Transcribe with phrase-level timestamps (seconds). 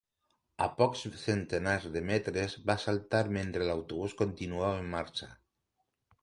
[0.65, 5.31] A pocs centenars de metres, va saltar mentre l'autobús continuava en marxa.